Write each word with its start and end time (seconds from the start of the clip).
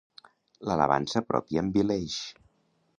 L'alabança 0.69 1.23
pròpia 1.29 1.67
envileix. 1.67 2.21